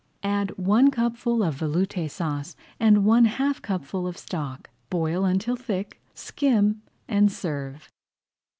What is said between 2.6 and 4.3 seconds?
and one half cupful of